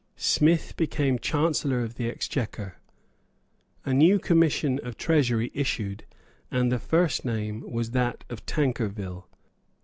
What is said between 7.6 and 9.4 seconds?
was that of Tankerville.